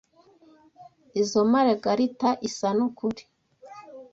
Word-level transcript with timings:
Izoi 1.21 1.47
maragarita 1.51 2.29
isa 2.47 2.69
nukuri. 2.77 3.23